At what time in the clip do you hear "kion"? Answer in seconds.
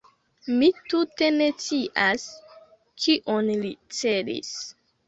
3.05-3.55